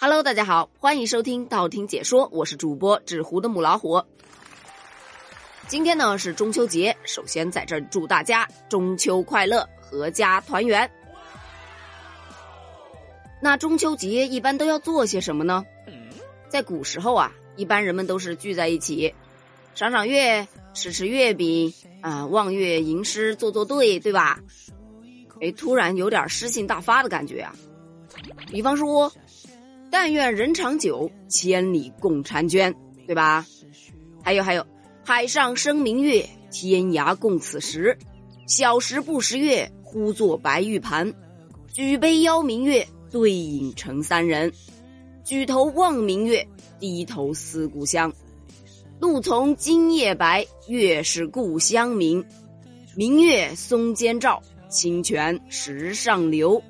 [0.00, 4.00] Hello，大家好，欢迎收听道听解说，我是主播纸糊的母老虎。
[5.66, 10.88] 今天呢是中秋节，首先在这儿祝大家中秋快乐，阖家团圆。
[13.42, 15.64] 那中秋节一般都要做些什么呢？
[16.48, 19.12] 在古时候啊，一般人们都是聚在一起，
[19.74, 24.38] 赏赏月，吃吃月饼啊，望月吟诗，作作对，对吧？
[25.40, 27.52] 哎，突然有点诗性大发的感觉啊。
[28.46, 29.12] 比方说，
[29.90, 32.74] 但愿人长久，千里共婵娟，
[33.06, 33.46] 对吧？
[34.22, 34.66] 还有还有，
[35.04, 37.98] 海上生明月，天涯共此时。
[38.46, 41.14] 小时不识月，呼作白玉盘。
[41.72, 44.52] 举杯邀明月，对影成三人。
[45.24, 46.46] 举头望明月，
[46.78, 48.12] 低头思故乡。
[49.00, 52.24] 露从今夜白，月是故乡明。
[52.96, 54.42] 明月松间照。
[54.70, 56.62] 清泉石上流，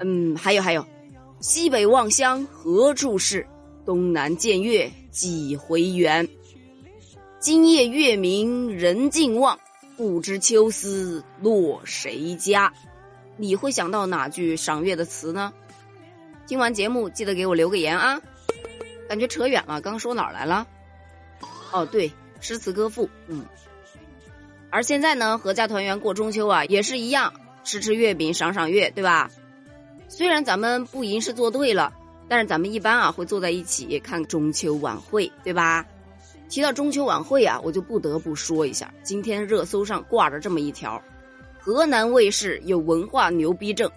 [0.00, 0.86] 嗯，还有还有，
[1.42, 3.44] 西北望乡何处是？
[3.84, 6.28] 东南见月几回圆？
[7.40, 9.58] 今夜月明人尽望，
[9.96, 12.72] 不知秋思落谁家？
[13.36, 15.52] 你会想到哪句赏月的词呢？
[16.46, 18.20] 听完节目记得给我留个言啊！
[19.08, 20.64] 感觉扯远了，刚说哪儿来了？
[21.72, 23.44] 哦，对，诗词歌赋，嗯。
[24.70, 29.28] 而现在呢，阖家团圆过中秋啊，也是一样，吃吃月饼，赏赏月，对吧？
[30.12, 31.90] 虽然咱们不吟诗作对了，
[32.28, 35.86] 但是咱们一般啊会坐在一起看中秋晚会，对吧？
[36.50, 41.02] 提到中秋晚会啊，我就不得不说一下，今天热搜上挂着这么一条：
[41.58, 43.90] 河南卫视有文化牛逼症。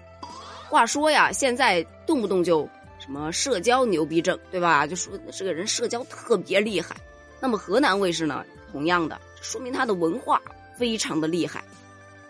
[0.69, 2.66] 话说呀，现在动不动就
[2.97, 4.88] 什么社交牛逼症，对吧？
[4.88, 6.95] 就说这个人社交特别厉害。
[7.41, 10.41] 那么河南卫视呢，同样的，说明他的文化。
[10.77, 11.63] 非常的厉害，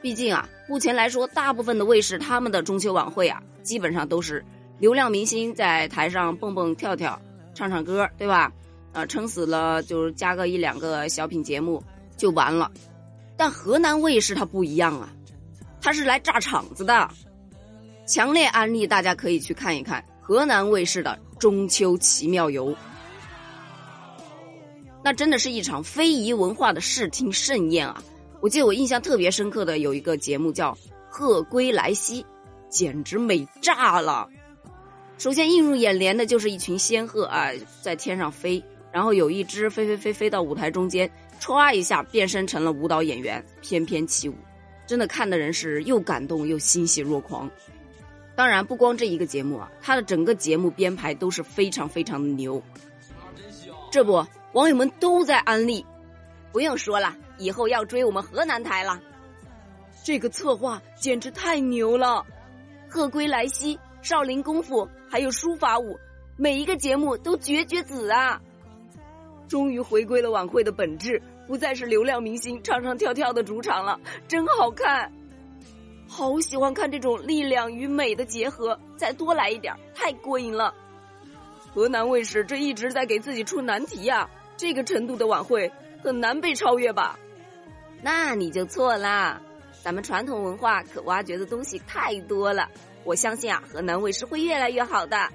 [0.06, 4.46] 毕竟啊，目前来说，大部分的卫视他们的中秋晚会啊，基本上都是
[4.78, 7.20] 流量明星在台上蹦蹦跳跳，
[7.56, 8.54] 唱唱歌，对吧？
[8.94, 11.84] 啊，撑死了就是加个一两个小品节目
[12.18, 12.72] 就完了。
[13.36, 15.10] 但河南卫视它不一样啊，
[15.82, 17.10] 它是来炸场子的，
[18.06, 22.76] 强烈安利大家可以去看一看河南卫视的中秋奇妙游。
[25.04, 28.04] 那真的是一场非遗文化的视听盛宴啊！
[28.46, 30.72] 我记得我印象特别深刻的有一个节目叫
[31.10, 32.22] 《鹤归来兮》，
[32.70, 34.30] 简直美炸了。
[35.18, 37.50] 首先映入眼帘的就是一群仙鹤啊，
[37.82, 41.10] 在天上飞，然后有一只飞飞飞飞到舞台中间，
[41.42, 44.36] 歘一下变身成了舞蹈演员，翩翩起舞，
[44.86, 47.50] 真的看的人是又感动又欣喜若狂。
[48.36, 52.62] 当然，不光这一个节目啊，它的整个节目编排都是非常非常的牛。
[53.90, 54.24] 这不，
[54.54, 55.84] 网友们都在安利，
[56.52, 57.16] 不用说了。
[57.38, 59.00] 以后要追我们河南台了，
[60.04, 62.26] 这个策划简直太牛了！
[62.90, 66.00] 鹤归来兮、少林功夫还有书法舞，
[66.38, 68.42] 每一个节目都绝绝子啊！
[69.48, 75.12] 终于回归了晚会的本质，不再是流量明星唱唱跳跳的主场了，真好看！
[76.08, 80.74] 好喜欢看这种力量与美的结合，再多来一点，太过瘾了！
[81.74, 87.20] 河南卫视这一直在给自己出难题呀，这个程度的晚会很难被超越吧？
[88.02, 89.42] 那你就错啦，
[89.84, 92.70] 咱们传统文化可挖掘的东西太多了。
[93.04, 95.30] 我相信啊，河南卫视会越来越好的。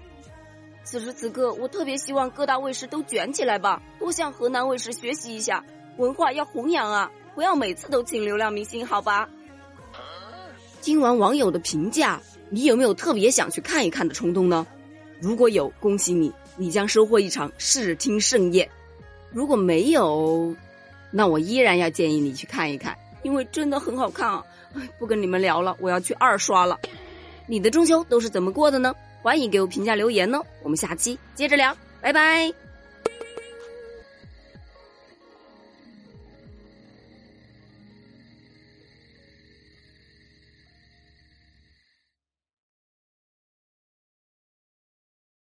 [0.82, 5.64] 此时此刻，我特别希望各大卫视都卷起来吧，多向河南卫视学习一下，
[5.98, 9.28] 文化要弘扬啊，不要每次都请流量明星，好吧？
[10.82, 14.66] 听完网友的评价，你有没有特别想去看一看的冲动呢？
[15.20, 18.66] 如果有，恭喜你，你将收获一场视听盛宴；
[19.30, 20.56] 如果没有，
[21.10, 24.44] 那我依然要建议你去看一看，因为真的很好看啊！
[24.98, 26.78] 不跟你们聊了，我要去二刷了。
[27.46, 28.94] 你的中秋都是怎么过的呢？
[29.22, 30.40] 欢迎给我评价留言呢。
[30.62, 32.69] 我们下期接着聊，拜拜。